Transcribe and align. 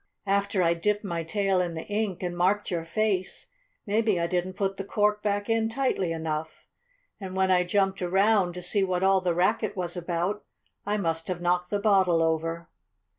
"After 0.25 0.63
I 0.63 0.73
dipped 0.73 1.03
my 1.03 1.23
tail 1.23 1.61
in 1.61 1.75
the 1.75 1.85
ink 1.85 2.23
and 2.23 2.35
marked 2.35 2.71
your 2.71 2.83
face, 2.85 3.51
maybe 3.85 4.19
I 4.19 4.25
didn't 4.25 4.55
put 4.55 4.77
the 4.77 4.83
cork 4.83 5.21
back 5.21 5.47
in 5.47 5.69
tightly 5.69 6.11
enough. 6.11 6.65
And 7.19 7.35
when 7.35 7.51
I 7.51 7.63
jumped 7.63 8.01
around, 8.01 8.53
to 8.55 8.63
see 8.63 8.83
what 8.83 9.03
all 9.03 9.21
the 9.21 9.35
racket 9.35 9.75
was 9.77 9.95
about, 9.95 10.43
I 10.87 10.97
must 10.97 11.27
have 11.27 11.39
knocked 11.39 11.69
the 11.69 11.77
bottle 11.77 12.23
over." 12.23 12.67